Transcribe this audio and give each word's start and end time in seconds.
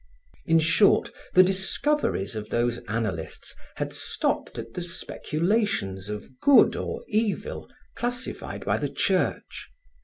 In 0.47 0.57
short, 0.57 1.11
the 1.35 1.43
discoveries 1.43 2.35
of 2.35 2.49
those 2.49 2.79
analysts 2.87 3.53
had 3.75 3.93
stopped 3.93 4.57
at 4.57 4.73
the 4.73 4.81
speculations 4.81 6.09
of 6.09 6.39
good 6.39 6.75
or 6.75 7.03
evil 7.07 7.69
classified 7.95 8.65
by 8.65 8.79
the 8.79 8.89
Church. 8.89 9.69